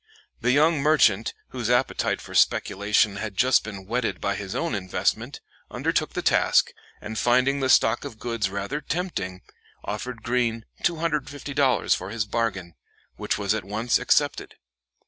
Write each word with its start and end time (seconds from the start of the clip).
The 0.39 0.49
young 0.49 0.79
merchant, 0.81 1.35
whose 1.49 1.69
appetite 1.69 2.21
for 2.21 2.33
speculation 2.33 3.17
had 3.17 3.37
just 3.37 3.63
been 3.63 3.85
whetted 3.85 4.19
by 4.19 4.33
his 4.33 4.55
own 4.55 4.73
investment, 4.73 5.41
undertook 5.69 6.13
the 6.13 6.23
task, 6.23 6.71
and, 6.99 7.19
finding 7.19 7.59
the 7.59 7.69
stock 7.69 8.03
of 8.03 8.17
goods 8.17 8.49
rather 8.49 8.81
tempting, 8.81 9.41
offered 9.85 10.23
Greene 10.23 10.65
$250 10.83 11.95
for 11.95 12.09
his 12.09 12.25
bargain, 12.25 12.73
which 13.17 13.37
was 13.37 13.53
at 13.53 13.63
once 13.63 13.99
accepted. 13.99 14.55